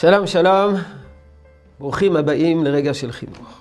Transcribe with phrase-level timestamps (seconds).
[0.00, 0.74] שלום, שלום,
[1.78, 3.60] ברוכים הבאים לרגע של חינוך.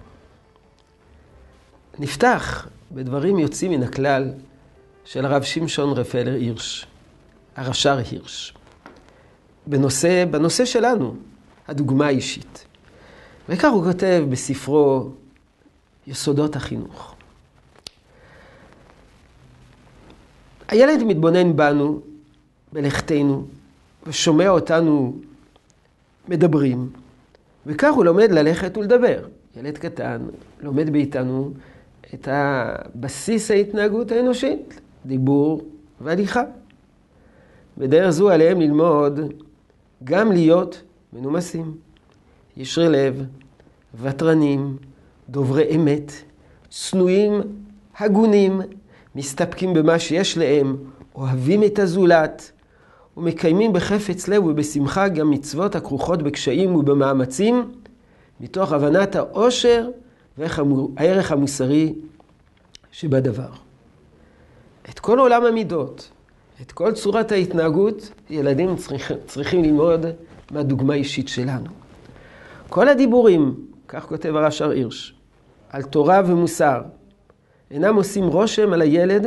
[1.99, 4.31] נפתח בדברים יוצאים מן הכלל
[5.05, 6.88] של הרב שמשון רפאל הירש,
[7.55, 8.54] הרש"ר הירש,
[9.68, 11.15] בנושא, בנושא שלנו,
[11.68, 12.65] הדוגמה האישית.
[13.49, 15.10] וכך הוא כותב בספרו
[16.08, 17.16] יסודות החינוך.
[20.67, 22.02] הילד מתבונן בנו,
[22.73, 23.48] בלכתנו,
[24.08, 25.13] ושומע אותנו
[26.30, 26.90] מדברים,
[27.66, 29.20] וכך הוא לומד ללכת ולדבר.
[29.55, 30.22] ילד קטן
[30.62, 31.52] לומד מאיתנו
[32.13, 35.62] את הבסיס ההתנהגות האנושית, דיבור
[36.02, 36.44] והליכה.
[37.77, 39.20] בדרך זו עליהם ללמוד
[40.04, 40.82] גם להיות
[41.13, 41.76] מנומסים,
[42.57, 43.23] ישרי לב,
[44.02, 44.77] ותרנים,
[45.30, 46.12] דוברי אמת,
[46.70, 47.41] צנועים,
[47.98, 48.62] הגונים,
[49.16, 50.77] מסתפקים במה שיש להם,
[51.16, 52.52] אוהבים את הזולת,
[53.17, 57.71] ומקיימים בחפץ לב ובשמחה גם מצוות הכרוכות בקשיים ובמאמצים,
[58.40, 59.90] מתוך הבנת העושר
[60.37, 61.93] והערך המוסרי
[62.91, 63.49] שבדבר.
[64.89, 66.11] את כל עולם המידות,
[66.61, 70.05] את כל צורת ההתנהגות, ילדים צריך, צריכים ללמוד
[70.52, 71.69] מהדוגמה האישית שלנו.
[72.69, 73.55] כל הדיבורים,
[73.87, 75.15] כך כותב הרש"ר הירש,
[75.69, 76.81] על תורה ומוסר,
[77.71, 79.25] אינם עושים רושם על הילד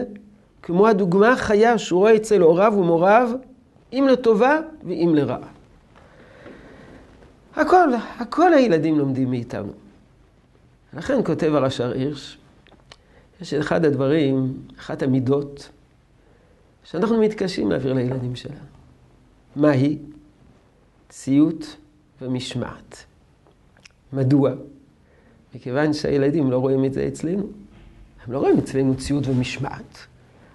[0.62, 3.30] כמו הדוגמה החיה שהוא רואה אצל הוריו ומוריו
[3.92, 5.48] אם לטובה ואם לרעה.
[7.56, 7.88] הכל,
[8.18, 9.72] הכל הילדים לומדים מאיתנו.
[10.92, 12.38] לכן כותב הרש"ר הירש,
[13.40, 15.68] יש אחד הדברים, אחת המידות,
[16.84, 18.58] שאנחנו מתקשים להעביר לילדים שלנו.
[19.56, 19.98] מהי?
[21.08, 21.76] ציות
[22.22, 23.04] ומשמעת.
[24.12, 24.50] מדוע?
[25.54, 27.46] מכיוון שהילדים לא רואים את זה אצלנו.
[28.26, 30.06] הם לא רואים אצלנו ציות ומשמעת.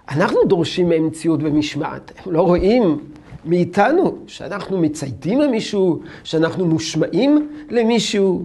[0.08, 2.12] אנחנו דורשים מהם ציות ומשמעת.
[2.16, 2.98] הם לא רואים
[3.46, 8.44] מאיתנו, שאנחנו מצייתים למישהו, שאנחנו מושמעים למישהו.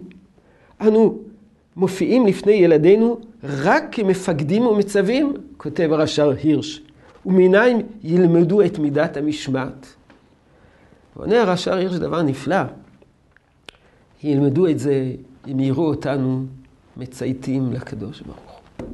[0.81, 1.17] אנו
[1.75, 6.81] מופיעים לפני ילדינו רק כמפקדים ומצווים, כותב הרש"ר הירש,
[7.25, 9.87] ומנין ילמדו את מידת המשמעת.
[11.15, 12.61] ועונה הרש"ר הירש דבר נפלא.
[14.23, 15.11] ילמדו את זה
[15.51, 16.45] אם יראו אותנו
[16.97, 18.87] מצייתים לקדוש ברוך הוא.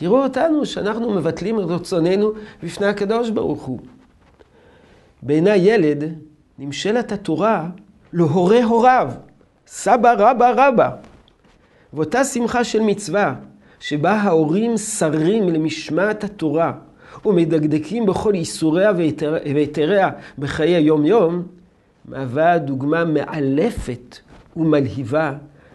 [0.00, 3.80] יראו אותנו שאנחנו מבטלים את רצוננו בפני הקדוש ברוך הוא.
[5.22, 6.04] בעיני ילד
[6.58, 7.68] נמשלת התורה
[8.12, 9.10] להורי הוריו,
[9.66, 10.90] סבא רבא רבא.
[11.92, 13.34] ואותה שמחה של מצווה,
[13.80, 16.72] שבה ההורים שרים למשמעת התורה
[17.24, 18.92] ומדקדקים בכל איסוריה
[19.54, 21.42] והיתריה בחיי היום-יום,
[22.04, 24.18] מהווה דוגמה מאלפת
[24.56, 25.32] ומלהיבה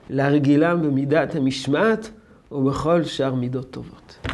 [0.10, 2.10] להרגילם במידת המשמעת
[2.52, 4.28] ובכל שאר מידות טובות.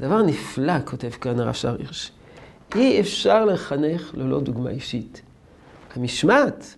[0.00, 2.12] דבר נפלא, כותב כאן הרש"ר הירש.
[2.74, 5.22] אי אפשר לחנך ללא דוגמה אישית.
[5.94, 6.76] המשמעת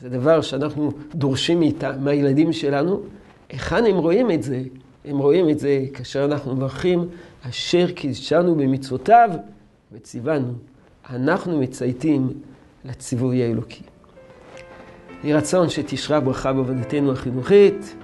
[0.00, 3.00] זה דבר שאנחנו דורשים מאיתה, מהילדים שלנו.
[3.48, 4.62] היכן הם רואים את זה?
[5.04, 7.08] הם רואים את זה כאשר אנחנו מברכים,
[7.50, 9.30] אשר קידשנו במצוותיו
[9.92, 10.52] וציוונו.
[11.10, 12.28] אנחנו מצייתים
[12.84, 13.82] לציווי האלוקי.
[15.24, 17.94] יהי רצון שתשרה ברכה בעבודתנו החינוכית.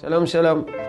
[0.00, 0.87] שלום שלום.